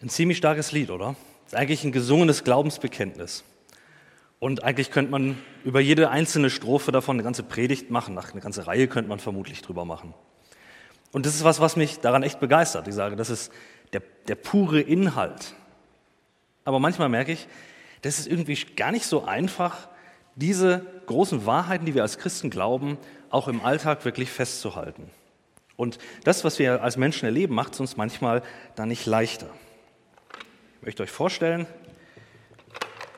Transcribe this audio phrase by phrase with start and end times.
[0.00, 1.16] Ein ziemlich starkes Lied, oder?
[1.44, 3.42] Ist eigentlich ein gesungenes Glaubensbekenntnis.
[4.38, 8.16] Und eigentlich könnte man über jede einzelne Strophe davon eine ganze Predigt machen.
[8.16, 10.14] Ach, eine ganze Reihe könnte man vermutlich drüber machen.
[11.10, 12.86] Und das ist was, was mich daran echt begeistert.
[12.86, 13.50] Ich sage, das ist
[13.92, 15.54] der, der pure Inhalt.
[16.64, 17.48] Aber manchmal merke ich,
[18.02, 19.88] das ist irgendwie gar nicht so einfach,
[20.36, 22.98] diese großen Wahrheiten, die wir als Christen glauben,
[23.30, 25.10] auch im Alltag wirklich festzuhalten.
[25.74, 28.44] Und das, was wir als Menschen erleben, macht es uns manchmal
[28.76, 29.48] da nicht leichter.
[30.80, 31.66] Ich möchte euch vorstellen,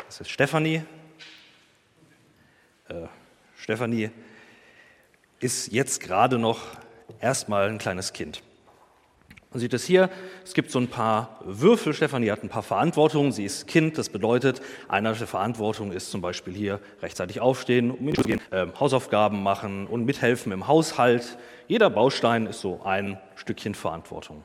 [0.06, 0.82] das ist Stefanie.
[2.88, 2.94] Äh,
[3.54, 4.10] Stefanie
[5.40, 6.62] ist jetzt gerade noch
[7.20, 8.42] erstmal ein kleines Kind.
[9.50, 10.08] Man sieht es hier,
[10.42, 11.92] es gibt so ein paar Würfel.
[11.92, 13.30] Stefanie hat ein paar Verantwortungen.
[13.30, 18.10] Sie ist Kind, das bedeutet, eine der Verantwortungen ist zum Beispiel hier rechtzeitig aufstehen, um
[18.10, 21.36] gehen, äh, Hausaufgaben machen und mithelfen im Haushalt.
[21.68, 24.44] Jeder Baustein ist so ein Stückchen Verantwortung.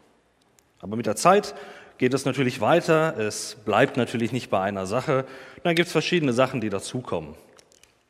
[0.81, 1.55] Aber mit der Zeit
[1.97, 3.17] geht es natürlich weiter.
[3.17, 5.25] Es bleibt natürlich nicht bei einer Sache.
[5.63, 7.35] Dann gibt es verschiedene Sachen, die dazukommen.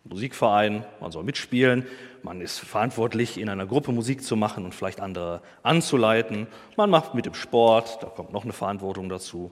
[0.06, 1.88] Musikverein, man soll mitspielen,
[2.22, 6.46] man ist verantwortlich, in einer Gruppe Musik zu machen und vielleicht andere anzuleiten.
[6.78, 9.52] Man macht mit dem Sport, da kommt noch eine Verantwortung dazu.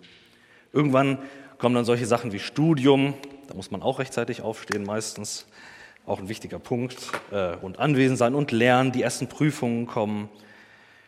[0.72, 1.18] Irgendwann
[1.58, 3.16] kommen dann solche Sachen wie Studium,
[3.48, 5.48] da muss man auch rechtzeitig aufstehen meistens,
[6.06, 6.98] auch ein wichtiger Punkt,
[7.32, 10.30] äh, und anwesend sein und lernen, die ersten Prüfungen kommen.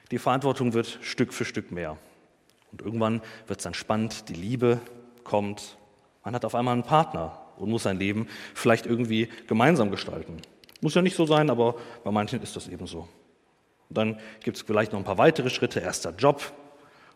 [0.09, 1.97] Die Verantwortung wird Stück für Stück mehr.
[2.75, 4.81] Und irgendwann wird es dann spannend, die Liebe
[5.23, 5.77] kommt.
[6.25, 10.41] Man hat auf einmal einen Partner und muss sein Leben vielleicht irgendwie gemeinsam gestalten.
[10.81, 13.07] Muss ja nicht so sein, aber bei manchen ist das eben so.
[13.87, 15.79] Und dann gibt es vielleicht noch ein paar weitere Schritte.
[15.79, 16.51] Erster Job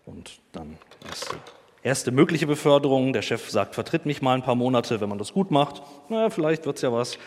[0.06, 1.36] und dann erste,
[1.84, 3.12] erste mögliche Beförderung.
[3.12, 5.82] Der Chef sagt, vertritt mich mal ein paar Monate, wenn man das gut macht.
[6.08, 7.18] Na, vielleicht wird es ja was.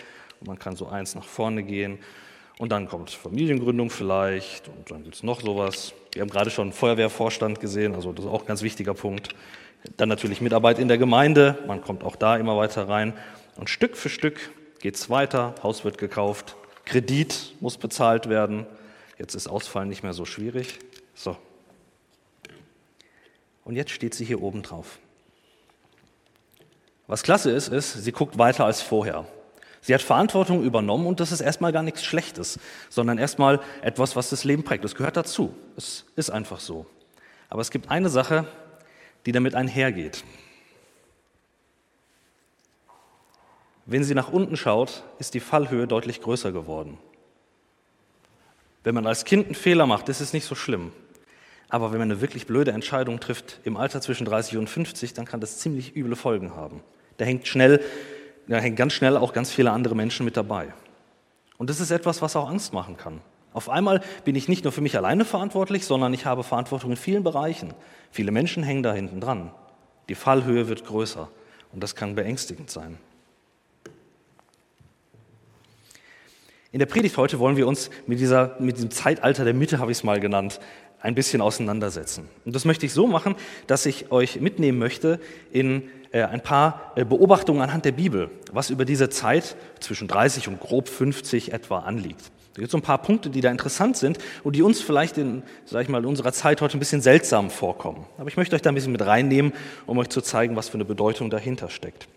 [0.41, 1.99] Und man kann so eins nach vorne gehen.
[2.63, 5.95] Und dann kommt Familiengründung vielleicht und dann gibt es noch sowas.
[6.13, 9.31] Wir haben gerade schon Feuerwehrvorstand gesehen, also das ist auch ein ganz wichtiger Punkt.
[9.97, 13.15] Dann natürlich Mitarbeit in der Gemeinde, man kommt auch da immer weiter rein.
[13.57, 14.39] Und Stück für Stück
[14.79, 16.55] geht es weiter, Haus wird gekauft,
[16.85, 18.65] Kredit muss bezahlt werden.
[19.19, 20.79] Jetzt ist Ausfallen nicht mehr so schwierig.
[21.17, 21.37] So.
[23.65, 25.01] Und jetzt steht sie hier oben drauf.
[27.09, 29.27] Was klasse ist, ist, sie guckt weiter als vorher.
[29.85, 34.31] Sie hat Verantwortung übernommen und das ist erstmal gar nichts Schlechtes, sondern erstmal etwas, was
[34.31, 34.85] das Leben prägt.
[34.85, 35.55] Das gehört dazu.
[35.77, 36.87] Es ist einfach so.
[37.51, 38.47] Aber es gibt eine Sache,
[39.27, 40.23] die damit einhergeht.
[43.85, 46.99] Wenn sie nach unten schaut, ist die Fallhöhe deutlich größer geworden.
[48.85, 50.93] Wenn man als Kind einen Fehler macht, ist es nicht so schlimm.
[51.69, 55.25] Aber wenn man eine wirklich blöde Entscheidung trifft im Alter zwischen 30 und 50, dann
[55.25, 56.83] kann das ziemlich üble Folgen haben.
[57.17, 57.81] Da hängt schnell
[58.49, 60.73] da hängen ganz schnell auch ganz viele andere Menschen mit dabei.
[61.59, 63.21] Und das ist etwas, was auch Angst machen kann.
[63.53, 66.97] Auf einmal bin ich nicht nur für mich alleine verantwortlich, sondern ich habe Verantwortung in
[66.97, 67.75] vielen Bereichen.
[68.11, 69.53] Viele Menschen hängen da hinten dran.
[70.09, 71.29] Die Fallhöhe wird größer
[71.73, 72.99] und das kann beängstigend sein.
[76.73, 79.93] In der Predigt heute wollen wir uns mit, dieser, mit diesem Zeitalter der Mitte, habe
[79.93, 80.59] ich es mal genannt,
[81.03, 82.29] ein bisschen auseinandersetzen.
[82.45, 83.35] Und das möchte ich so machen,
[83.67, 85.21] dass ich euch mitnehmen möchte
[85.51, 85.83] in
[86.13, 90.61] äh, ein paar äh, Beobachtungen anhand der Bibel, was über diese Zeit zwischen 30 und
[90.61, 92.31] grob 50 etwa anliegt.
[92.55, 95.17] Da gibt es so ein paar Punkte, die da interessant sind und die uns vielleicht
[95.17, 98.05] in, sag ich mal, in unserer Zeit heute ein bisschen seltsam vorkommen.
[98.19, 99.53] Aber ich möchte euch da ein bisschen mit reinnehmen,
[99.87, 102.09] um euch zu zeigen, was für eine Bedeutung dahinter steckt.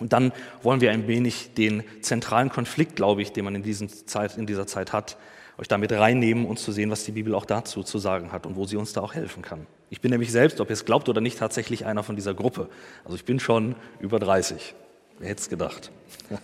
[0.00, 0.32] Und dann
[0.62, 4.66] wollen wir ein wenig den zentralen Konflikt, glaube ich, den man in, Zeit, in dieser
[4.66, 5.16] Zeit hat,
[5.58, 8.56] euch damit reinnehmen und zu sehen, was die Bibel auch dazu zu sagen hat und
[8.56, 9.66] wo sie uns da auch helfen kann.
[9.90, 12.68] Ich bin nämlich selbst, ob ihr es glaubt oder nicht, tatsächlich einer von dieser Gruppe.
[13.04, 14.74] Also ich bin schon über 30.
[15.18, 15.92] Wer hätte es gedacht?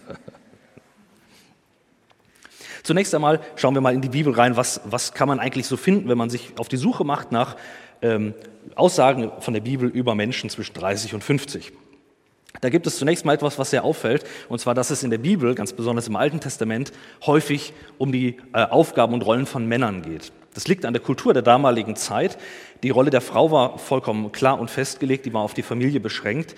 [2.82, 5.76] Zunächst einmal schauen wir mal in die Bibel rein, was, was kann man eigentlich so
[5.76, 7.56] finden, wenn man sich auf die Suche macht nach
[8.02, 8.34] ähm,
[8.74, 11.72] Aussagen von der Bibel über Menschen zwischen 30 und 50.
[12.60, 15.18] Da gibt es zunächst mal etwas, was sehr auffällt, und zwar, dass es in der
[15.18, 16.92] Bibel, ganz besonders im Alten Testament,
[17.24, 20.32] häufig um die äh, Aufgaben und Rollen von Männern geht.
[20.54, 22.36] Das liegt an der Kultur der damaligen Zeit.
[22.82, 26.56] Die Rolle der Frau war vollkommen klar und festgelegt, die war auf die Familie beschränkt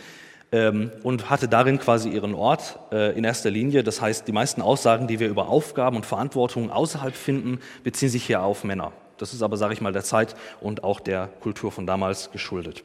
[0.50, 3.82] ähm, und hatte darin quasi ihren Ort äh, in erster Linie.
[3.82, 8.25] Das heißt, die meisten Aussagen, die wir über Aufgaben und Verantwortung außerhalb finden, beziehen sich
[8.25, 8.93] hier auf Männer.
[9.19, 12.82] Das ist aber, sage ich mal, der Zeit und auch der Kultur von damals geschuldet.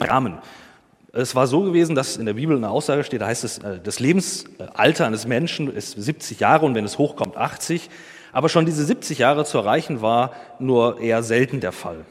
[0.00, 0.38] Rahmen.
[1.12, 3.80] Es war so gewesen, dass in der Bibel eine Aussage steht, da heißt es, äh,
[3.82, 7.88] das Lebensalter eines Menschen ist 70 Jahre und wenn es hochkommt 80.
[8.32, 12.04] Aber schon diese 70 Jahre zu erreichen war nur eher selten der Fall.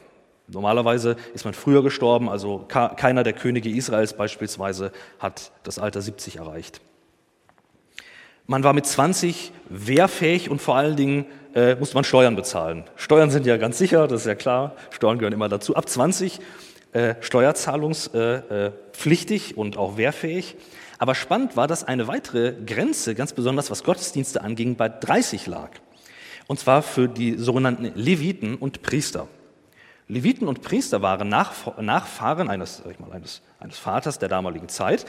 [0.48, 6.38] Normalerweise ist man früher gestorben, also keiner der Könige Israels beispielsweise hat das Alter 70
[6.38, 6.82] erreicht.
[8.46, 12.86] Man war mit 20 wehrfähig und vor allen Dingen äh, musste man Steuern bezahlen.
[12.96, 15.76] Steuern sind ja ganz sicher, das ist ja klar, Steuern gehören immer dazu.
[15.76, 16.40] Ab 20
[16.94, 20.56] äh, steuerzahlungspflichtig und auch wehrfähig.
[21.00, 25.72] Aber spannend war, dass eine weitere Grenze, ganz besonders was Gottesdienste anging, bei 30 lag.
[26.48, 29.28] Und zwar für die sogenannten Leviten und Priester.
[30.08, 35.06] Leviten und Priester waren Nachfahren eines, sag ich mal, eines, eines Vaters der damaligen Zeit.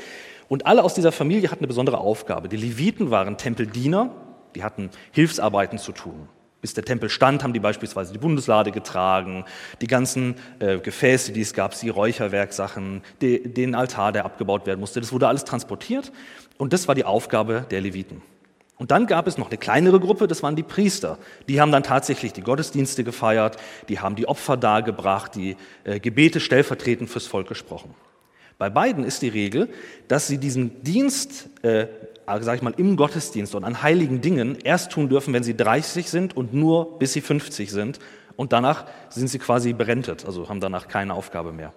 [0.48, 2.48] Und alle aus dieser Familie hatten eine besondere Aufgabe.
[2.48, 4.10] Die Leviten waren Tempeldiener,
[4.56, 6.28] die hatten Hilfsarbeiten zu tun.
[6.60, 9.44] Bis der Tempel stand, haben die beispielsweise die Bundeslade getragen,
[9.80, 14.80] die ganzen äh, Gefäße, die es gab, die Räucherwerksachen, die, den Altar, der abgebaut werden
[14.80, 15.00] musste.
[15.00, 16.10] Das wurde alles transportiert
[16.56, 18.22] und das war die Aufgabe der Leviten.
[18.78, 21.18] Und dann gab es noch eine kleinere Gruppe, das waren die Priester.
[21.48, 23.56] Die haben dann tatsächlich die Gottesdienste gefeiert,
[23.88, 27.94] die haben die Opfer dargebracht, die äh, Gebete stellvertretend fürs Volk gesprochen.
[28.56, 29.68] Bei beiden ist die Regel,
[30.08, 31.86] dass sie diesen Dienst, äh,
[32.40, 36.08] sag ich mal, im Gottesdienst und an heiligen Dingen erst tun dürfen, wenn sie 30
[36.08, 37.98] sind und nur bis sie 50 sind.
[38.36, 41.72] Und danach sind sie quasi berentet, also haben danach keine Aufgabe mehr.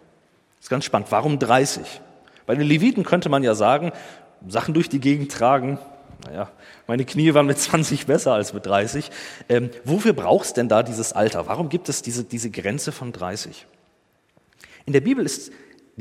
[0.57, 1.11] Das ist ganz spannend.
[1.11, 2.01] Warum 30?
[2.45, 3.91] Bei den Leviten könnte man ja sagen,
[4.47, 5.79] Sachen durch die Gegend tragen,
[6.25, 6.51] naja,
[6.87, 9.09] meine Knie waren mit 20 besser als mit 30.
[9.49, 11.47] Ähm, wofür brauchst denn da dieses Alter?
[11.47, 13.65] Warum gibt es diese, diese Grenze von 30?
[14.85, 15.51] In der Bibel ist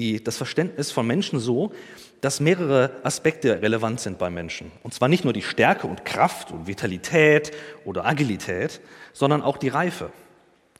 [0.00, 1.72] die, das Verständnis von Menschen so,
[2.20, 4.70] dass mehrere Aspekte relevant sind bei Menschen.
[4.82, 7.52] Und zwar nicht nur die Stärke und Kraft und Vitalität
[7.84, 8.80] oder Agilität,
[9.12, 10.10] sondern auch die Reife.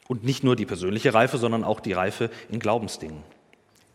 [0.08, 3.22] Und nicht nur die persönliche Reife, sondern auch die Reife in Glaubensdingen.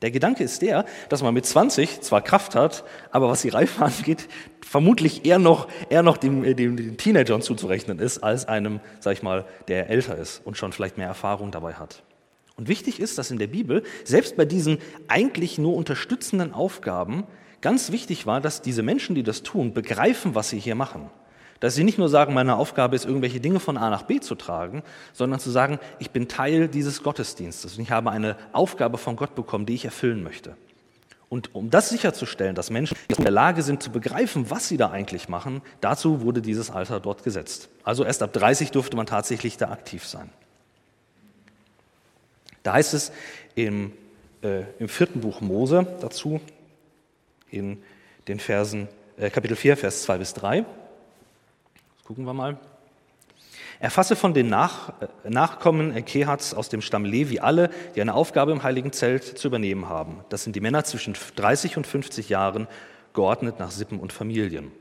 [0.01, 3.83] Der Gedanke ist der, dass man mit 20 zwar Kraft hat, aber was die Reife
[3.86, 4.27] angeht,
[4.62, 9.13] vermutlich eher noch, eher noch dem, äh, dem, dem Teenagern zuzurechnen ist, als einem, sag
[9.13, 12.04] ich mal, der älter ist und schon vielleicht mehr Erfahrung dabei hat.
[12.56, 17.25] Und wichtig ist, dass in der Bibel, selbst bei diesen eigentlich nur unterstützenden Aufgaben,
[17.62, 21.10] ganz wichtig war, dass diese Menschen, die das tun, begreifen, was sie hier machen.
[21.60, 24.36] Dass sie nicht nur sagen, meine Aufgabe ist, irgendwelche Dinge von A nach B zu
[24.36, 29.16] tragen, sondern zu sagen, ich bin Teil dieses Gottesdienstes und ich habe eine Aufgabe von
[29.16, 30.56] Gott bekommen, die ich erfüllen möchte.
[31.28, 34.92] Und um das sicherzustellen, dass Menschen in der Lage sind zu begreifen, was sie da
[34.92, 37.69] eigentlich machen, dazu wurde dieses Alter dort gesetzt.
[37.84, 40.30] Also erst ab 30 durfte man tatsächlich da aktiv sein.
[42.66, 43.12] Da heißt es
[43.54, 43.94] im,
[44.42, 46.42] äh, im vierten Buch Mose dazu,
[47.52, 47.78] in
[48.28, 50.66] den Versen, äh, Kapitel 4, Vers 2 bis 3,
[52.04, 52.58] Gucken wir mal.
[53.80, 58.52] Erfasse von den Nach äh, Nachkommen Kehats aus dem Stamm Levi alle, die eine Aufgabe
[58.52, 60.22] im heiligen Zelt zu übernehmen haben.
[60.30, 62.68] Das sind die Männer zwischen 30 und 50 Jahren,
[63.14, 64.72] geordnet nach Sippen und Familien.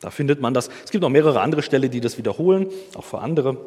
[0.00, 0.70] Da findet man das.
[0.82, 3.58] Es gibt noch mehrere andere Stellen, die das wiederholen, auch für andere.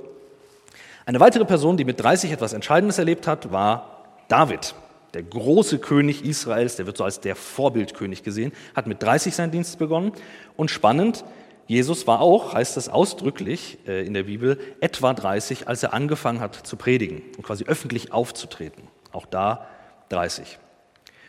[1.07, 4.73] Eine weitere Person, die mit 30 etwas Entscheidendes erlebt hat, war David.
[5.13, 9.51] Der große König Israels, der wird so als der Vorbildkönig gesehen, hat mit 30 seinen
[9.51, 10.13] Dienst begonnen.
[10.57, 11.23] Und spannend,
[11.67, 16.39] Jesus war auch, heißt es ausdrücklich äh, in der Bibel, etwa 30, als er angefangen
[16.39, 18.87] hat zu predigen und quasi öffentlich aufzutreten.
[19.11, 19.67] Auch da
[20.09, 20.57] 30.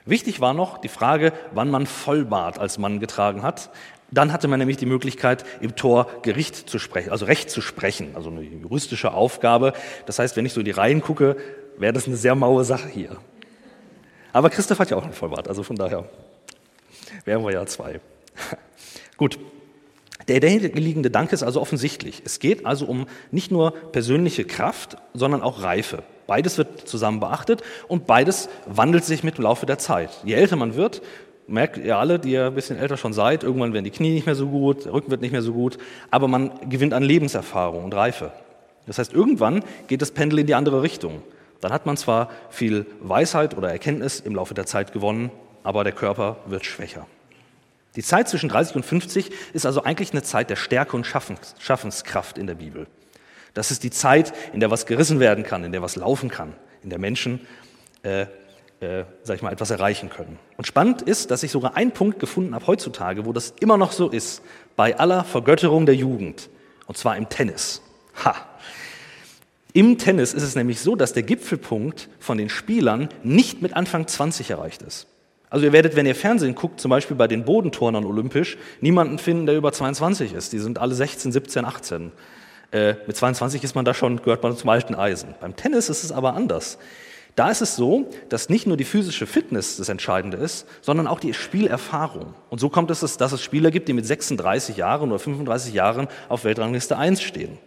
[0.06, 3.70] Wichtig war noch die Frage, wann man Vollbart als Mann getragen hat.
[4.10, 8.14] Dann hatte man nämlich die Möglichkeit, im Tor Gericht zu sprechen, also Recht zu sprechen,
[8.14, 9.72] also eine juristische Aufgabe.
[10.06, 11.36] Das heißt, wenn ich so in die Reihen gucke,
[11.76, 13.16] wäre das eine sehr maue Sache hier.
[14.32, 16.08] Aber Christoph hat ja auch einen Vollbart, also von daher
[17.24, 18.00] wären wir ja zwei.
[19.16, 19.38] Gut,
[20.28, 22.22] der dahinterliegende Dank ist also offensichtlich.
[22.24, 26.02] Es geht also um nicht nur persönliche Kraft, sondern auch Reife.
[26.26, 30.10] Beides wird zusammen beachtet und beides wandelt sich mit dem Laufe der Zeit.
[30.24, 31.02] Je älter man wird,
[31.48, 34.26] merkt ihr alle, die ja ein bisschen älter schon seid, irgendwann werden die Knie nicht
[34.26, 35.78] mehr so gut, der Rücken wird nicht mehr so gut,
[36.10, 38.32] aber man gewinnt an Lebenserfahrung und Reife.
[38.86, 41.22] Das heißt, irgendwann geht das Pendel in die andere Richtung.
[41.60, 45.30] Dann hat man zwar viel Weisheit oder Erkenntnis im Laufe der Zeit gewonnen,
[45.62, 47.06] aber der Körper wird schwächer.
[47.96, 52.38] Die Zeit zwischen 30 und 50 ist also eigentlich eine Zeit der Stärke und Schaffenskraft
[52.38, 52.86] in der Bibel.
[53.54, 56.52] Das ist die Zeit, in der was gerissen werden kann, in der was laufen kann,
[56.82, 57.40] in der Menschen,
[58.02, 58.26] äh,
[58.86, 60.38] äh, sag ich mal, etwas erreichen können.
[60.56, 63.92] Und spannend ist, dass ich sogar einen Punkt gefunden habe heutzutage, wo das immer noch
[63.92, 64.42] so ist,
[64.76, 66.48] bei aller Vergötterung der Jugend,
[66.86, 67.82] und zwar im Tennis.
[68.24, 68.34] Ha!
[69.72, 74.06] Im Tennis ist es nämlich so, dass der Gipfelpunkt von den Spielern nicht mit Anfang
[74.06, 75.06] 20 erreicht ist.
[75.50, 79.46] Also ihr werdet, wenn ihr Fernsehen guckt, zum Beispiel bei den Bodenturnern olympisch, niemanden finden,
[79.46, 80.52] der über 22 ist.
[80.52, 82.12] Die sind alle 16, 17, 18.
[82.72, 85.34] Äh, mit 22 ist man da schon, gehört man zum alten Eisen.
[85.40, 86.78] Beim Tennis ist es aber anders.
[87.36, 91.20] Da ist es so, dass nicht nur die physische Fitness das Entscheidende ist, sondern auch
[91.20, 92.34] die Spielerfahrung.
[92.48, 96.08] Und so kommt es, dass es Spieler gibt, die mit 36 Jahren oder 35 Jahren
[96.30, 97.58] auf Weltrangliste 1 stehen.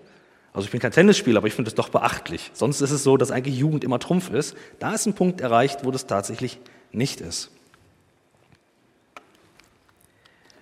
[0.53, 2.49] Also ich bin kein Tennisspieler, aber ich finde es doch beachtlich.
[2.53, 4.55] Sonst ist es so, dass eigentlich Jugend immer Trumpf ist.
[4.79, 6.59] Da ist ein Punkt erreicht, wo das tatsächlich
[6.91, 7.51] nicht ist.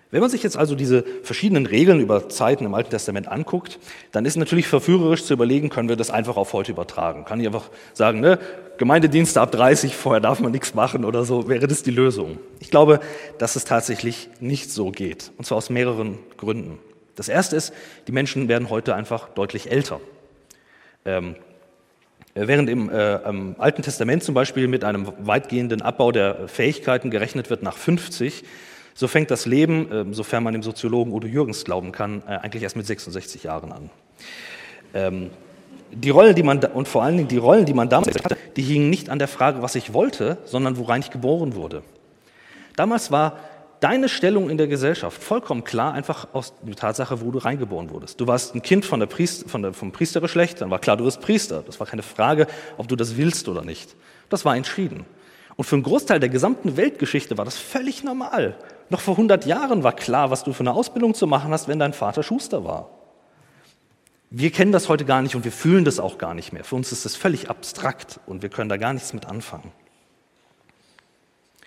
[0.10, 3.78] Wenn man sich jetzt also diese verschiedenen Regeln über Zeiten im Alten Testament anguckt,
[4.14, 7.26] dann ist natürlich verführerisch zu überlegen, können wir das einfach auf heute übertragen.
[7.26, 8.40] Kann ich einfach sagen, ne,
[8.78, 12.38] Gemeindedienste ab 30, vorher darf man nichts machen oder so, wäre das die Lösung?
[12.60, 13.02] Ich glaube,
[13.38, 15.32] dass es tatsächlich nicht so geht.
[15.38, 16.80] Und zwar aus mehreren Gründen.
[17.16, 17.74] Das erste ist,
[18.08, 20.00] die Menschen werden heute einfach deutlich älter.
[21.04, 21.36] Ähm,
[22.40, 27.50] Während im, äh, im, Alten Testament zum Beispiel mit einem weitgehenden Abbau der Fähigkeiten gerechnet
[27.50, 28.44] wird nach 50,
[28.98, 32.64] so fängt das Leben, äh, sofern man dem Soziologen Udo Jürgens glauben kann, äh, eigentlich
[32.64, 33.90] erst mit 66 Jahren an.
[34.96, 35.30] Ähm,
[35.92, 38.64] die Rollen, die man und vor allen Dingen die Rollen, die man damals hatte, die
[38.64, 41.84] hingen nicht an der Frage, was ich wollte, sondern worein ich geboren wurde.
[42.76, 43.38] Damals war
[43.82, 48.20] deine Stellung in der Gesellschaft vollkommen klar, einfach aus der Tatsache, wo du reingeboren wurdest.
[48.20, 51.06] Du warst ein Kind von der Priester, von der, vom Priestergeschlecht, dann war klar, du
[51.06, 51.64] wirst Priester.
[51.64, 53.96] Das war keine Frage, ob du das willst oder nicht.
[54.30, 55.06] Das war entschieden.
[55.56, 58.58] Und für einen Großteil der gesamten Weltgeschichte war das völlig normal.
[58.90, 61.80] Noch vor 100 Jahren war klar, was du für eine Ausbildung zu machen hast, wenn
[61.80, 62.90] dein Vater Schuster war.
[64.30, 66.64] Wir kennen das heute gar nicht und wir fühlen das auch gar nicht mehr.
[66.64, 69.72] Für uns ist das völlig abstrakt und wir können da gar nichts mit anfangen.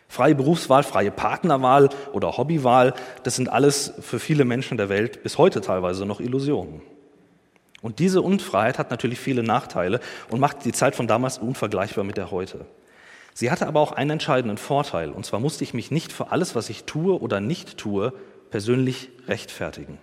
[0.09, 5.39] Freie Berufswahl, freie Partnerwahl oder Hobbywahl, das sind alles für viele Menschen der Welt bis
[5.39, 6.83] heute teilweise noch Illusionen.
[7.81, 12.17] Und diese Unfreiheit hat natürlich viele Nachteile und macht die Zeit von damals unvergleichbar mit
[12.17, 12.67] der heute.
[13.35, 16.55] Sie hatte aber auch einen entscheidenden Vorteil, und zwar musste ich mich nicht für alles,
[16.55, 18.13] was ich tue oder nicht tue,
[18.51, 19.99] persönlich rechtfertigen.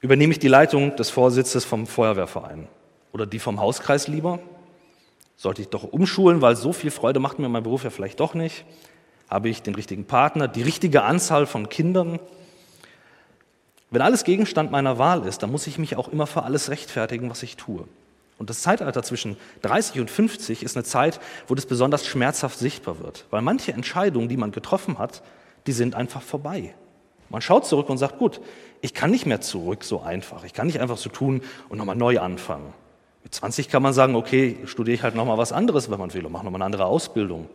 [0.00, 2.68] Übernehme ich die Leitung des Vorsitzes vom Feuerwehrverein
[3.12, 4.38] oder die vom Hauskreis lieber?
[5.36, 8.34] Sollte ich doch umschulen, weil so viel Freude macht mir mein Beruf ja vielleicht doch
[8.34, 8.64] nicht?
[9.28, 12.18] Habe ich den richtigen Partner, die richtige Anzahl von Kindern?
[13.90, 17.28] Wenn alles Gegenstand meiner Wahl ist, dann muss ich mich auch immer für alles rechtfertigen,
[17.28, 17.86] was ich tue.
[18.40, 22.98] Und das Zeitalter zwischen 30 und 50 ist eine Zeit, wo das besonders schmerzhaft sichtbar
[23.00, 25.22] wird, weil manche Entscheidungen, die man getroffen hat,
[25.66, 26.74] die sind einfach vorbei.
[27.28, 28.40] Man schaut zurück und sagt, gut,
[28.80, 30.42] ich kann nicht mehr zurück so einfach.
[30.44, 32.72] Ich kann nicht einfach so tun und nochmal neu anfangen.
[33.24, 36.24] Mit 20 kann man sagen, okay, studiere ich halt nochmal was anderes, wenn man will,
[36.24, 37.46] und mache nochmal eine andere Ausbildung.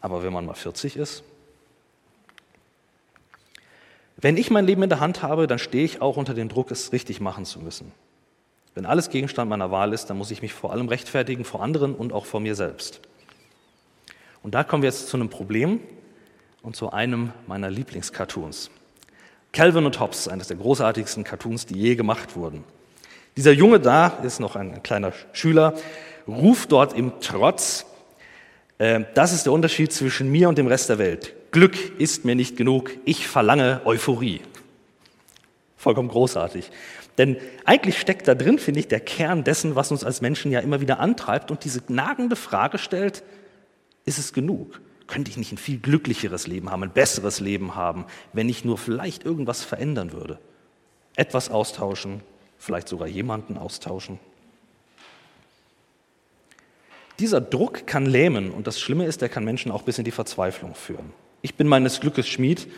[0.00, 1.22] Aber wenn man mal 40 ist,
[4.16, 6.72] wenn ich mein Leben in der Hand habe, dann stehe ich auch unter dem Druck,
[6.72, 7.92] es richtig machen zu müssen.
[8.78, 11.96] Wenn alles Gegenstand meiner Wahl ist, dann muss ich mich vor allem rechtfertigen vor anderen
[11.96, 13.00] und auch vor mir selbst.
[14.40, 15.80] Und da kommen wir jetzt zu einem Problem
[16.62, 18.70] und zu einem meiner Lieblingscartoons.
[19.50, 22.62] Calvin und Hobbes, eines der großartigsten Cartoons, die je gemacht wurden.
[23.36, 25.74] Dieser Junge da, ist noch ein kleiner Schüler,
[26.28, 27.84] ruft dort im Trotz,
[28.78, 31.34] äh, das ist der Unterschied zwischen mir und dem Rest der Welt.
[31.50, 34.40] Glück ist mir nicht genug, ich verlange Euphorie.
[35.76, 36.70] Vollkommen großartig.
[37.18, 40.60] Denn eigentlich steckt da drin, finde ich, der Kern dessen, was uns als Menschen ja
[40.60, 43.24] immer wieder antreibt und diese nagende Frage stellt,
[44.04, 44.80] ist es genug?
[45.08, 48.78] Könnte ich nicht ein viel glücklicheres Leben haben, ein besseres Leben haben, wenn ich nur
[48.78, 50.38] vielleicht irgendwas verändern würde?
[51.16, 52.20] Etwas austauschen,
[52.56, 54.20] vielleicht sogar jemanden austauschen?
[57.18, 60.12] Dieser Druck kann lähmen und das Schlimme ist, der kann Menschen auch bis in die
[60.12, 61.12] Verzweiflung führen.
[61.42, 62.68] Ich bin meines Glückes Schmied.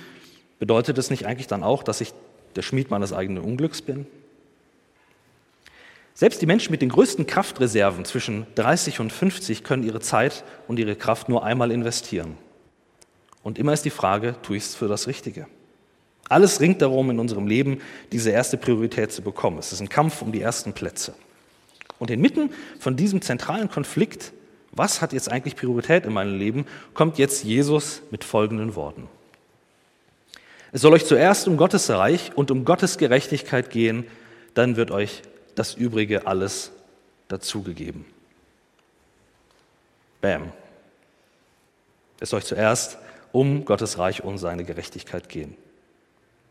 [0.59, 2.15] Bedeutet es nicht eigentlich dann auch, dass ich
[2.57, 4.07] der Schmied meines eigenen Unglücks bin?
[6.14, 10.79] Selbst die Menschen mit den größten Kraftreserven zwischen 30 und 50 können ihre Zeit und
[10.79, 12.37] ihre Kraft nur einmal investieren.
[13.43, 15.47] Und immer ist die Frage, tue ich es für das Richtige?
[16.29, 17.81] Alles ringt darum, in unserem Leben
[18.12, 19.59] diese erste Priorität zu bekommen.
[19.59, 21.14] Es ist ein Kampf um die ersten Plätze.
[21.99, 24.33] Und inmitten von diesem zentralen Konflikt,
[24.73, 29.09] was hat jetzt eigentlich Priorität in meinem Leben, kommt jetzt Jesus mit folgenden Worten.
[30.73, 34.07] Es soll euch zuerst um Gottes Reich und um Gottes Gerechtigkeit gehen,
[34.55, 35.23] dann wird euch
[35.61, 36.73] das Übrige alles
[37.29, 38.07] dazugegeben.
[40.23, 40.52] Bam.
[42.19, 42.97] Es soll zuerst
[43.31, 45.55] um Gottes Reich und seine Gerechtigkeit gehen.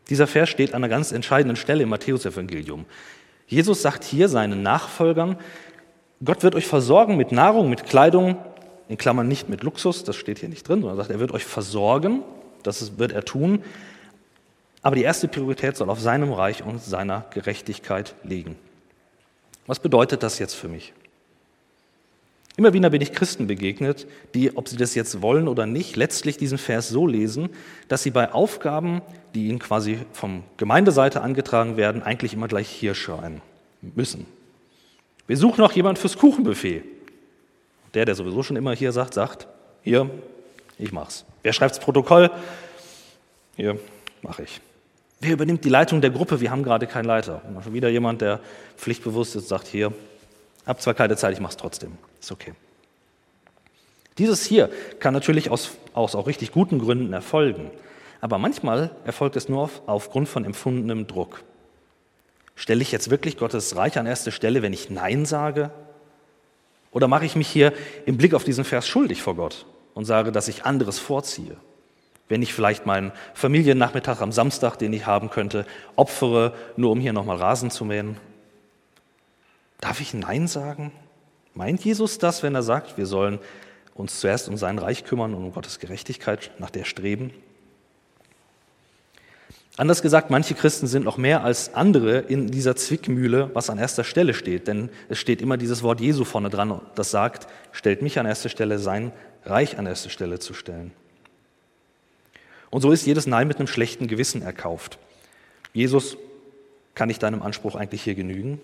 [0.10, 2.86] Dieser Vers steht an einer ganz entscheidenden Stelle im Matthäusevangelium.
[3.48, 5.38] Jesus sagt hier seinen Nachfolgern,
[6.24, 8.38] Gott wird euch versorgen mit Nahrung, mit Kleidung,
[8.90, 11.46] in Klammern nicht mit Luxus, das steht hier nicht drin, sondern sagt, er wird euch
[11.46, 12.22] versorgen,
[12.62, 13.64] das wird er tun,
[14.84, 18.56] aber die erste Priorität soll auf seinem Reich und seiner Gerechtigkeit liegen.
[19.70, 20.94] Was bedeutet das jetzt für mich?
[22.58, 26.38] Immer wieder bin ich Christen begegnet, die, ob sie das jetzt wollen oder nicht, letztlich
[26.38, 27.50] diesen Vers so lesen,
[27.88, 29.04] dass sie bei Aufgaben,
[29.36, 33.44] die ihnen quasi vom Gemeindeseite angetragen werden, eigentlich immer gleich hier schreien
[33.84, 34.26] müssen.
[35.28, 36.82] Wir suchen noch jemand fürs Kuchenbuffet.
[37.94, 39.48] Der, der sowieso schon immer hier sagt, sagt,
[39.84, 40.10] hier,
[40.80, 41.26] ich mach's.
[41.44, 42.32] Wer schreibt's Protokoll?
[43.56, 43.80] Hier,
[44.24, 44.62] mache ich.
[45.20, 46.40] Wer übernimmt die Leitung der Gruppe?
[46.40, 47.42] Wir haben gerade keinen Leiter.
[47.46, 48.40] Und schon wieder jemand, der
[48.78, 49.94] pflichtbewusst ist, sagt hier,
[50.66, 51.98] hab zwar keine Zeit, ich mache es trotzdem.
[52.22, 52.54] Ist okay.
[54.18, 57.72] Dieses hier kann natürlich aus, aus auch richtig guten Gründen erfolgen.
[58.22, 61.42] Aber manchmal erfolgt es nur auf, aufgrund von empfundenem Druck.
[62.56, 65.72] Stelle ich jetzt wirklich Gottes Reich an erste Stelle, wenn ich Nein sage?
[66.92, 67.74] Oder mache ich mich hier
[68.06, 71.56] im Blick auf diesen Vers schuldig vor Gott und sage, dass ich anderes vorziehe?
[72.30, 77.12] Wenn ich vielleicht meinen Familiennachmittag am Samstag, den ich haben könnte, opfere, nur um hier
[77.12, 78.18] nochmal Rasen zu mähen?
[79.82, 80.92] Darf ich Nein sagen?
[81.56, 83.40] Meint Jesus das, wenn er sagt, wir sollen
[83.96, 87.32] uns zuerst um sein Reich kümmern und um Gottes Gerechtigkeit, nach der streben?
[89.76, 94.04] Anders gesagt, manche Christen sind noch mehr als andere in dieser Zwickmühle, was an erster
[94.04, 94.68] Stelle steht.
[94.68, 98.50] Denn es steht immer dieses Wort Jesu vorne dran, das sagt, stellt mich an erste
[98.50, 99.14] Stelle, sein
[99.46, 100.92] Reich an erste Stelle zu stellen.
[102.70, 105.00] Und so ist jedes Nein mit einem schlechten Gewissen erkauft.
[105.74, 106.18] Jesus,
[106.96, 108.60] kann ich deinem Anspruch eigentlich hier genügen?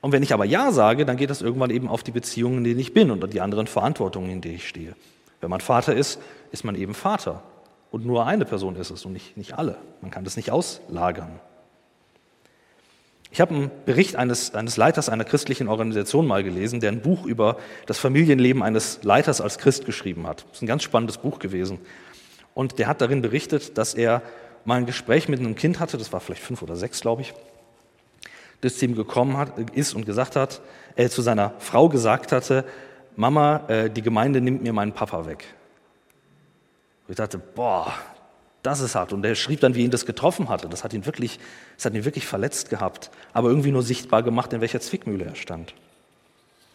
[0.00, 2.64] Und wenn ich aber Ja sage, dann geht das irgendwann eben auf die Beziehungen, in
[2.64, 4.96] denen ich bin und die anderen Verantwortungen, in denen ich stehe.
[5.40, 6.18] Wenn man Vater ist,
[6.50, 7.42] ist man eben Vater.
[7.92, 9.76] Und nur eine Person ist es und nicht, nicht alle.
[10.00, 11.40] Man kann das nicht auslagern.
[13.30, 17.24] Ich habe einen Bericht eines, eines Leiters einer christlichen Organisation mal gelesen, der ein Buch
[17.24, 17.56] über
[17.86, 20.44] das Familienleben eines Leiters als Christ geschrieben hat.
[20.48, 21.78] Das ist ein ganz spannendes Buch gewesen.
[22.54, 24.22] Und der hat darin berichtet, dass er
[24.64, 27.34] mal ein Gespräch mit einem Kind hatte, das war vielleicht fünf oder sechs, glaube ich,
[28.60, 30.60] das zu ihm gekommen hat, ist und gesagt hat,
[30.94, 32.64] er zu seiner Frau gesagt hatte,
[33.16, 35.44] Mama, äh, die Gemeinde nimmt mir meinen Papa weg.
[37.06, 37.92] Und ich dachte, boah,
[38.62, 39.12] das ist hart.
[39.12, 40.68] Und er schrieb dann, wie ihn das getroffen hatte.
[40.68, 41.40] Das hat ihn wirklich,
[41.76, 45.34] das hat ihn wirklich verletzt gehabt, aber irgendwie nur sichtbar gemacht, in welcher Zwickmühle er
[45.34, 45.74] stand.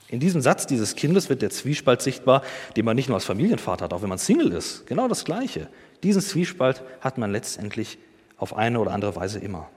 [0.09, 2.41] In diesem Satz dieses Kindes wird der Zwiespalt sichtbar,
[2.75, 4.87] den man nicht nur als Familienvater hat, auch wenn man Single ist.
[4.87, 5.67] Genau das Gleiche.
[6.03, 7.97] Diesen Zwiespalt hat man letztendlich
[8.37, 9.69] auf eine oder andere Weise immer.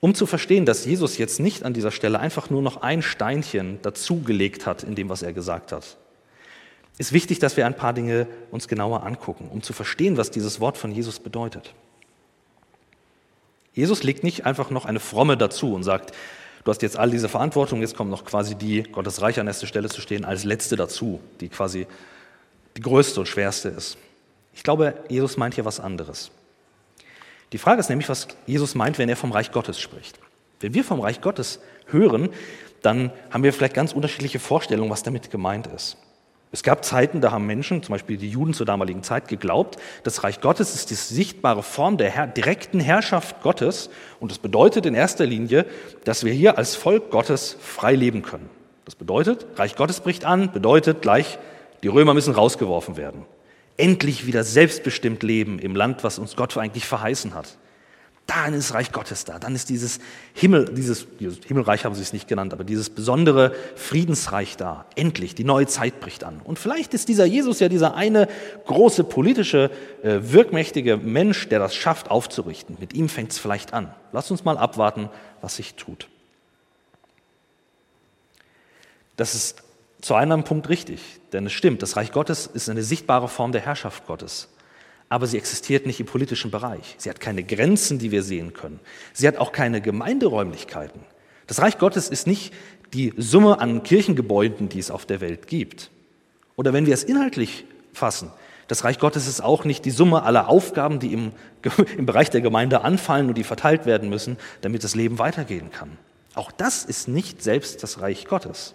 [0.00, 3.80] Um zu verstehen, dass Jesus jetzt nicht an dieser Stelle einfach nur noch ein Steinchen
[3.82, 5.98] dazugelegt hat in dem, was er gesagt hat,
[6.96, 10.60] ist wichtig, dass wir ein paar Dinge uns genauer angucken, um zu verstehen, was dieses
[10.60, 11.74] Wort von Jesus bedeutet.
[13.72, 16.14] Jesus legt nicht einfach noch eine Fromme dazu und sagt,
[16.64, 19.66] du hast jetzt all diese Verantwortung, jetzt kommt noch quasi die, Gottes Reich an erster
[19.66, 21.86] Stelle zu stehen, als letzte dazu, die quasi
[22.76, 23.98] die größte und schwerste ist.
[24.54, 26.30] Ich glaube, Jesus meint hier was anderes.
[27.52, 30.18] Die Frage ist nämlich, was Jesus meint, wenn er vom Reich Gottes spricht.
[30.60, 32.28] Wenn wir vom Reich Gottes hören,
[32.82, 35.96] dann haben wir vielleicht ganz unterschiedliche Vorstellungen, was damit gemeint ist.
[36.52, 40.24] Es gab Zeiten, da haben Menschen, zum Beispiel die Juden zur damaligen Zeit, geglaubt, das
[40.24, 44.94] Reich Gottes ist die sichtbare Form der Herr direkten Herrschaft Gottes und das bedeutet in
[44.94, 45.64] erster Linie,
[46.04, 48.50] dass wir hier als Volk Gottes frei leben können.
[48.84, 51.38] Das bedeutet, Reich Gottes bricht an, bedeutet gleich,
[51.84, 53.26] die Römer müssen rausgeworfen werden.
[53.76, 57.56] Endlich wieder selbstbestimmt leben im Land, was uns Gott eigentlich verheißen hat
[58.30, 59.98] dann ist Reich Gottes da, dann ist dieses
[60.34, 64.86] Himmel, dieses, dieses Himmelreich haben sie es nicht genannt, aber dieses besondere Friedensreich da.
[64.94, 66.40] Endlich, die neue Zeit bricht an.
[66.44, 68.28] Und vielleicht ist dieser Jesus ja dieser eine
[68.66, 69.72] große politische,
[70.04, 72.76] äh, wirkmächtige Mensch, der das schafft aufzurichten.
[72.78, 73.92] Mit ihm fängt es vielleicht an.
[74.12, 75.08] Lass uns mal abwarten,
[75.40, 76.06] was sich tut.
[79.16, 79.64] Das ist
[80.00, 81.00] zu einem Punkt richtig,
[81.32, 84.48] denn es stimmt, das Reich Gottes ist eine sichtbare Form der Herrschaft Gottes
[85.10, 86.94] aber sie existiert nicht im politischen Bereich.
[86.96, 88.78] Sie hat keine Grenzen, die wir sehen können.
[89.12, 91.02] Sie hat auch keine Gemeinderäumlichkeiten.
[91.48, 92.54] Das Reich Gottes ist nicht
[92.94, 95.90] die Summe an Kirchengebäuden, die es auf der Welt gibt.
[96.54, 98.30] Oder wenn wir es inhaltlich fassen,
[98.68, 101.32] das Reich Gottes ist auch nicht die Summe aller Aufgaben, die im,
[101.96, 105.98] im Bereich der Gemeinde anfallen und die verteilt werden müssen, damit das Leben weitergehen kann.
[106.34, 108.74] Auch das ist nicht selbst das Reich Gottes.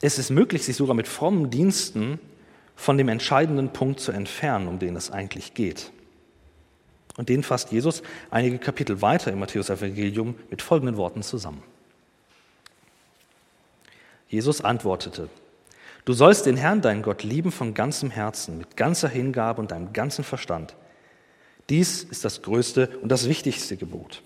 [0.00, 2.18] Es ist möglich, sich sogar mit frommen Diensten
[2.80, 5.92] von dem entscheidenden Punkt zu entfernen, um den es eigentlich geht.
[7.18, 11.62] Und den fasst Jesus einige Kapitel weiter im Matthäus-Evangelium mit folgenden Worten zusammen.
[14.28, 15.28] Jesus antwortete,
[16.06, 19.92] Du sollst den Herrn, deinen Gott, lieben von ganzem Herzen, mit ganzer Hingabe und deinem
[19.92, 20.74] ganzen Verstand.
[21.68, 24.22] Dies ist das größte und das wichtigste Gebot.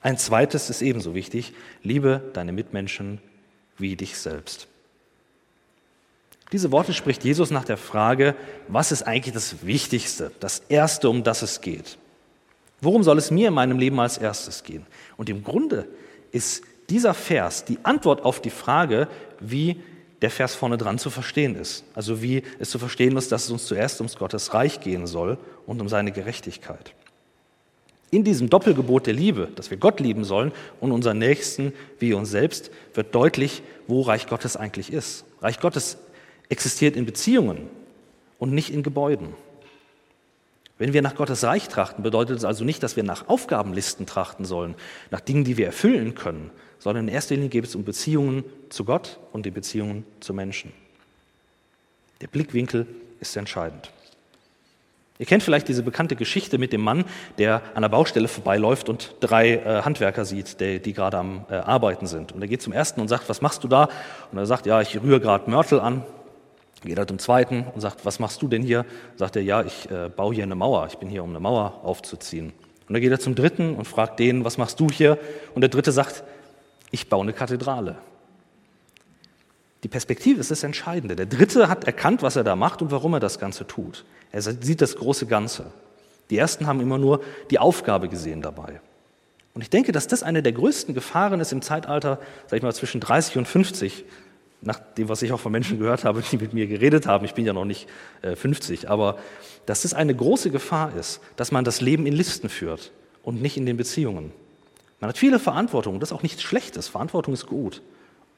[0.00, 1.52] Ein zweites ist ebenso wichtig,
[1.82, 3.20] liebe deine Mitmenschen
[3.76, 4.66] wie dich selbst.
[6.54, 8.36] Diese Worte spricht Jesus nach der Frage,
[8.68, 11.98] was ist eigentlich das Wichtigste, das Erste, um das es geht?
[12.80, 14.86] Worum soll es mir in meinem Leben als erstes gehen?
[15.16, 15.88] Und im Grunde
[16.30, 19.08] ist dieser Vers die Antwort auf die Frage,
[19.40, 19.80] wie
[20.22, 21.82] der Vers vorne dran zu verstehen ist.
[21.92, 25.38] Also wie es zu verstehen ist, dass es uns zuerst ums Gottes Reich gehen soll
[25.66, 26.94] und um seine Gerechtigkeit.
[28.12, 32.30] In diesem Doppelgebot der Liebe, dass wir Gott lieben sollen und unseren Nächsten wie uns
[32.30, 35.24] selbst, wird deutlich, wo Reich Gottes eigentlich ist.
[35.40, 35.98] Reich Gottes
[36.48, 37.68] existiert in Beziehungen
[38.38, 39.34] und nicht in Gebäuden.
[40.76, 44.44] Wenn wir nach Gottes Reich trachten, bedeutet es also nicht, dass wir nach Aufgabenlisten trachten
[44.44, 44.74] sollen,
[45.10, 48.84] nach Dingen, die wir erfüllen können, sondern in erster Linie geht es um Beziehungen zu
[48.84, 50.72] Gott und die Beziehungen zu Menschen.
[52.20, 52.86] Der Blickwinkel
[53.20, 53.90] ist entscheidend.
[55.18, 57.04] Ihr kennt vielleicht diese bekannte Geschichte mit dem Mann,
[57.38, 61.54] der an der Baustelle vorbeiläuft und drei äh, Handwerker sieht, die, die gerade am äh,
[61.54, 62.32] Arbeiten sind.
[62.32, 63.88] Und er geht zum ersten und sagt, was machst du da?
[64.32, 66.02] Und er sagt, ja, ich rühre gerade Mörtel an.
[66.84, 68.84] Geht er zum zweiten und sagt, was machst du denn hier?
[69.16, 70.86] Sagt er, ja, ich äh, baue hier eine Mauer.
[70.86, 72.52] Ich bin hier, um eine Mauer aufzuziehen.
[72.86, 75.18] Und dann geht er zum dritten und fragt den, was machst du hier?
[75.54, 76.24] Und der dritte sagt,
[76.90, 77.96] ich baue eine Kathedrale.
[79.82, 81.16] Die Perspektive ist das Entscheidende.
[81.16, 84.04] Der Dritte hat erkannt, was er da macht und warum er das Ganze tut.
[84.32, 85.66] Er sieht das große Ganze.
[86.30, 88.80] Die Ersten haben immer nur die Aufgabe gesehen dabei.
[89.54, 92.74] Und ich denke, dass das eine der größten Gefahren ist im Zeitalter, sag ich mal,
[92.74, 94.04] zwischen 30 und 50,
[94.64, 97.24] nach dem, was ich auch von Menschen gehört habe, die mit mir geredet haben.
[97.24, 97.88] Ich bin ja noch nicht
[98.22, 99.18] äh, 50, aber
[99.66, 103.56] dass das eine große Gefahr ist, dass man das Leben in Listen führt und nicht
[103.56, 104.32] in den Beziehungen.
[105.00, 106.88] Man hat viele Verantwortung, das ist auch nichts Schlechtes.
[106.88, 107.82] Verantwortung ist gut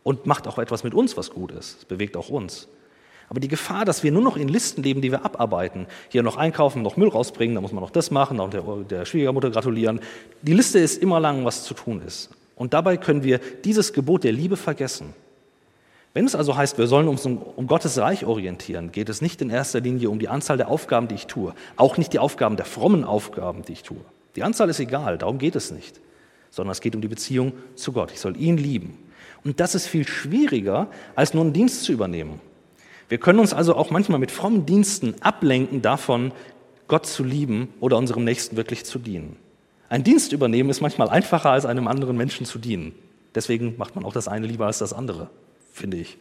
[0.03, 1.79] und macht auch etwas mit uns, was gut ist.
[1.79, 2.69] Es bewegt auch uns.
[3.29, 6.37] Aber die Gefahr, dass wir nur noch in Listen leben, die wir abarbeiten, hier noch
[6.37, 10.01] einkaufen, noch Müll rausbringen, da muss man noch das machen, auch der, der Schwiegermutter gratulieren.
[10.43, 12.31] Die Liste ist immer lang, was zu tun ist.
[12.55, 15.13] Und dabei können wir dieses Gebot der Liebe vergessen.
[16.17, 19.51] Wenn es also heißt, wir sollen uns um, Gottes Reich orientieren, geht es nicht in
[19.51, 21.53] erster Linie um die Anzahl der Aufgaben, die ich tue.
[21.77, 24.01] Auch nicht die Aufgaben der frommen Aufgaben, die ich tue.
[24.35, 26.01] Die Anzahl ist egal, darum geht es nicht.
[26.51, 28.13] Sondern es geht um die Beziehung zu Gott.
[28.13, 28.97] Ich soll ihn lieben.
[29.45, 32.41] Und das ist viel schwieriger, als nur einen Dienst zu übernehmen.
[33.11, 36.33] Wir können uns also auch manchmal mit frommen Diensten ablenken davon,
[36.89, 39.37] Gott zu lieben oder unserem Nächsten wirklich zu dienen.
[39.91, 42.95] Ein Dienst übernehmen ist manchmal einfacher, als einem anderen Menschen zu dienen.
[43.35, 45.29] Deswegen macht man auch das eine lieber als das andere,
[45.77, 46.17] finde ich.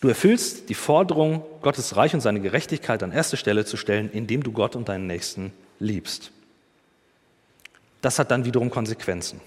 [0.00, 4.42] Du erfüllst die Forderung, Gottes Reich und seine Gerechtigkeit an erste Stelle zu stellen, indem
[4.42, 6.30] du Gott und deinen Nächsten liebst.
[8.00, 9.40] Das hat dann wiederum Konsequenzen.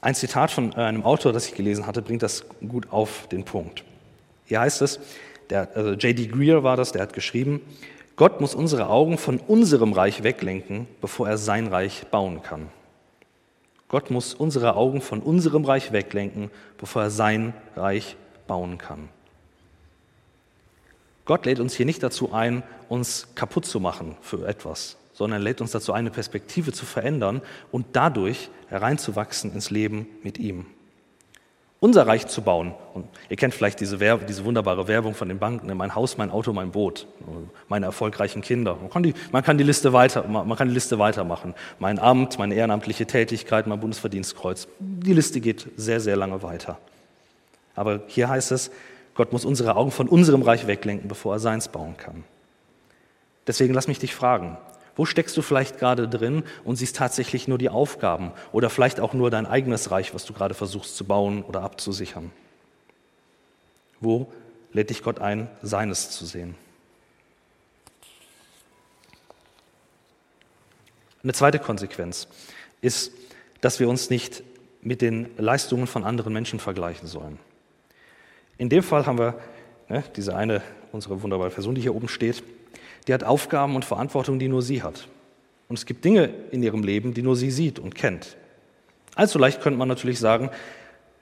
[0.00, 3.82] Ein Zitat von einem Autor, das ich gelesen hatte, bringt das gut auf den Punkt.
[4.44, 5.00] Hier heißt es,
[5.50, 6.26] der, also J.D.
[6.28, 7.60] Greer war das, der hat geschrieben,
[8.14, 12.68] Gott muss unsere Augen von unserem Reich weglenken, bevor er sein Reich bauen kann.
[13.88, 19.08] Gott muss unsere Augen von unserem Reich weglenken, bevor er sein Reich bauen kann.
[21.24, 25.60] Gott lädt uns hier nicht dazu ein, uns kaputt zu machen für etwas, sondern lädt
[25.60, 30.66] uns dazu, eine Perspektive zu verändern und dadurch hereinzuwachsen ins Leben mit ihm.
[31.86, 32.74] Unser Reich zu bauen.
[32.94, 35.76] Und ihr kennt vielleicht diese, Werb diese wunderbare Werbung von den Banken, ne?
[35.76, 37.06] mein Haus, mein Auto, mein Boot,
[37.68, 38.74] meine erfolgreichen Kinder.
[38.74, 41.54] Man kann, die, man kann die Liste weiter, man kann die Liste weitermachen.
[41.78, 44.66] Mein Amt, meine ehrenamtliche Tätigkeit, mein Bundesverdienstkreuz.
[44.80, 46.76] Die Liste geht sehr, sehr lange weiter.
[47.76, 48.72] Aber hier heißt es,
[49.14, 52.24] Gott muss unsere Augen von unserem Reich weglenken, bevor er seins bauen kann.
[53.46, 54.58] Deswegen lass mich dich fragen,
[54.96, 59.12] wo steckst du vielleicht gerade drin und siehst tatsächlich nur die Aufgaben oder vielleicht auch
[59.12, 62.32] nur dein eigenes Reich, was du gerade versuchst zu bauen oder abzusichern?
[64.00, 64.32] Wo
[64.72, 66.54] lädt dich Gott ein, seines zu sehen?
[71.22, 72.28] Eine zweite Konsequenz
[72.80, 73.12] ist,
[73.60, 74.42] dass wir uns nicht
[74.80, 77.38] mit den Leistungen von anderen Menschen vergleichen sollen.
[78.58, 79.38] In dem Fall haben wir
[79.88, 82.42] ne, diese eine, unsere wunderbare Person, die hier oben steht,
[83.06, 85.08] die hat Aufgaben und Verantwortung, die nur sie hat.
[85.68, 88.36] Und es gibt Dinge in ihrem Leben, die nur sie sieht und kennt.
[89.14, 90.50] Allzu leicht könnte man natürlich sagen,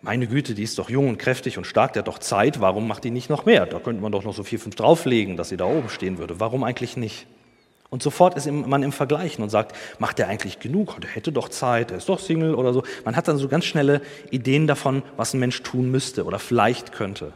[0.02, 2.86] meine Güte, die ist doch jung und kräftig und stark, der hat doch Zeit, warum
[2.86, 3.64] macht die nicht noch mehr?
[3.64, 6.40] Da könnte man doch noch so vier, fünf drauflegen, dass sie da oben stehen würde.
[6.40, 7.26] Warum eigentlich nicht?
[7.88, 11.00] Und sofort ist man im Vergleichen und sagt, macht er eigentlich genug?
[11.00, 12.82] Der hätte doch Zeit, er ist doch Single oder so.
[13.04, 16.92] Man hat dann so ganz schnelle Ideen davon, was ein Mensch tun müsste oder vielleicht
[16.92, 17.32] könnte.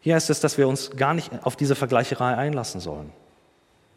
[0.00, 3.10] Hier heißt es, dass wir uns gar nicht auf diese Vergleicherei einlassen sollen.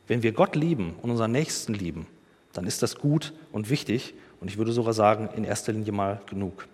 [0.07, 2.07] Wenn wir Gott lieben und unseren Nächsten lieben,
[2.53, 6.21] dann ist das gut und wichtig und ich würde sogar sagen, in erster Linie mal
[6.29, 6.67] genug.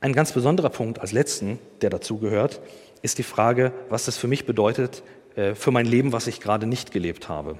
[0.00, 2.60] Ein ganz besonderer Punkt als letzten, der dazu gehört,
[3.02, 5.02] ist die Frage, was das für mich bedeutet,
[5.36, 7.58] äh, für mein Leben, was ich gerade nicht gelebt habe.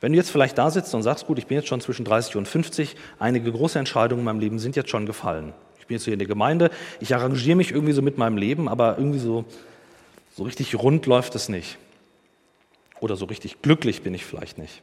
[0.00, 2.36] Wenn du jetzt vielleicht da sitzt und sagst, gut, ich bin jetzt schon zwischen 30
[2.36, 5.52] und 50, einige große Entscheidungen in meinem Leben sind jetzt schon gefallen.
[5.78, 6.70] Ich bin jetzt hier in der Gemeinde,
[7.00, 9.44] ich arrangiere mich irgendwie so mit meinem Leben, aber irgendwie so
[10.36, 11.78] so richtig rund läuft es nicht.
[13.00, 14.82] Oder so richtig glücklich bin ich vielleicht nicht.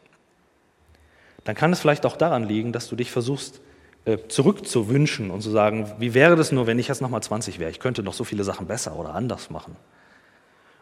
[1.43, 3.61] Dann kann es vielleicht auch daran liegen, dass du dich versuchst
[4.05, 7.71] äh, zurückzuwünschen und zu sagen, wie wäre das nur, wenn ich jetzt nochmal 20 wäre?
[7.71, 9.75] Ich könnte noch so viele Sachen besser oder anders machen.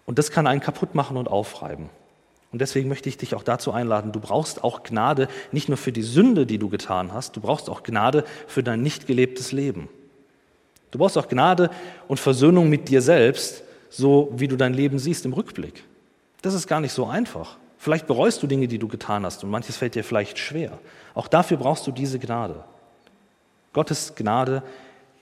[0.05, 1.89] Und das kann einen kaputt machen und aufreiben.
[2.51, 5.91] Und deswegen möchte ich dich auch dazu einladen, du brauchst auch Gnade nicht nur für
[5.91, 9.89] die Sünde, die du getan hast, du brauchst auch Gnade für dein nicht gelebtes Leben.
[10.91, 11.69] Du brauchst auch Gnade
[12.07, 13.64] und Versöhnung mit dir selbst,
[13.95, 15.83] so wie du dein Leben siehst im Rückblick.
[16.41, 17.57] Das ist gar nicht so einfach.
[17.77, 20.79] Vielleicht bereust du Dinge, die du getan hast und manches fällt dir vielleicht schwer.
[21.13, 22.63] Auch dafür brauchst du diese Gnade.
[23.73, 24.63] Gottes Gnade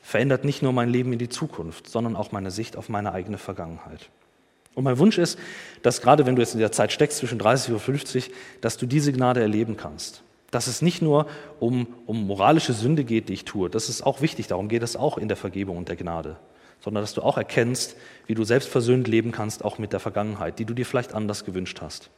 [0.02, 3.38] verändert nicht nur mein Leben in die Zukunft, sondern auch meine Sicht auf meine eigene
[3.38, 4.10] Vergangenheit.
[4.76, 5.38] Und mein Wunsch ist,
[5.82, 8.32] dass gerade wenn du jetzt in der Zeit steckst zwischen 30 und 50,
[8.62, 10.24] dass du diese Gnade erleben kannst.
[10.54, 11.26] Dass es nicht nur
[11.60, 13.72] um, um moralische Sünde geht, die ich tue.
[13.72, 16.38] Das ist auch wichtig, darum geht es auch in der Vergebung und der Gnade.
[16.80, 17.96] Sondern dass du auch erkennst,
[18.28, 21.44] wie du selbst versöhnt leben kannst, auch mit der Vergangenheit, die du dir vielleicht anders
[21.44, 22.12] gewünscht hast.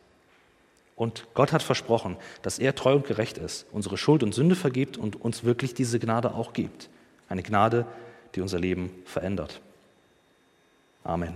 [0.98, 4.98] Und Gott hat versprochen, dass er treu und gerecht ist, unsere Schuld und Sünde vergibt
[4.98, 6.90] und uns wirklich diese Gnade auch gibt.
[7.30, 7.86] Eine Gnade,
[8.36, 9.62] die unser Leben verändert.
[11.06, 11.36] Amen.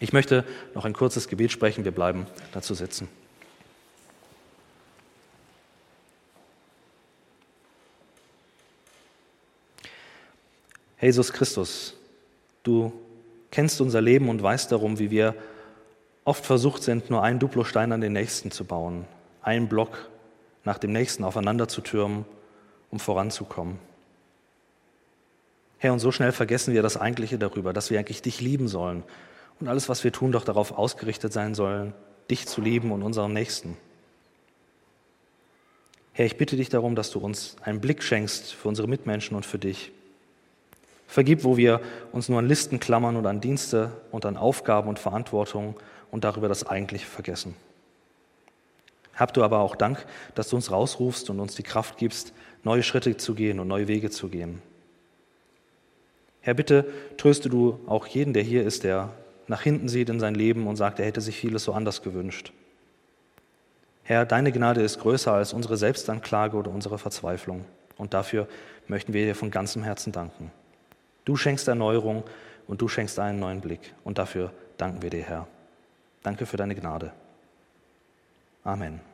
[0.00, 1.84] Ich möchte noch ein kurzes Gebet sprechen.
[1.84, 3.08] Wir bleiben dazu sitzen.
[11.02, 11.94] Jesus Christus,
[12.62, 12.92] du
[13.50, 15.34] kennst unser Leben und weißt darum, wie wir
[16.24, 19.04] oft versucht sind, nur einen Duplostein an den nächsten zu bauen,
[19.42, 20.08] einen Block
[20.64, 22.24] nach dem nächsten aufeinander zu türmen,
[22.92, 23.78] um voranzukommen.
[25.78, 29.02] Herr, und so schnell vergessen wir das Eigentliche darüber, dass wir eigentlich dich lieben sollen
[29.58, 31.94] und alles, was wir tun, doch darauf ausgerichtet sein sollen,
[32.30, 33.76] dich zu lieben und unseren Nächsten.
[36.12, 39.44] Herr, ich bitte dich darum, dass du uns einen Blick schenkst für unsere Mitmenschen und
[39.44, 39.90] für dich.
[41.12, 44.98] Vergib, wo wir uns nur an Listen klammern und an Dienste und an Aufgaben und
[44.98, 45.74] Verantwortung
[46.10, 47.54] und darüber das Eigentliche vergessen.
[49.14, 52.82] Hab du aber auch Dank, dass du uns rausrufst und uns die Kraft gibst, neue
[52.82, 54.62] Schritte zu gehen und neue Wege zu gehen.
[56.40, 56.86] Herr, bitte
[57.18, 59.10] tröste du auch jeden, der hier ist, der
[59.48, 62.54] nach hinten sieht in sein Leben und sagt, er hätte sich vieles so anders gewünscht.
[64.02, 67.66] Herr, deine Gnade ist größer als unsere Selbstanklage oder unsere Verzweiflung.
[67.98, 68.48] Und dafür
[68.88, 70.50] möchten wir dir von ganzem Herzen danken.
[71.24, 72.24] Du schenkst Erneuerung
[72.66, 73.94] und du schenkst einen neuen Blick.
[74.04, 75.46] Und dafür danken wir dir, Herr.
[76.22, 77.12] Danke für deine Gnade.
[78.64, 79.11] Amen.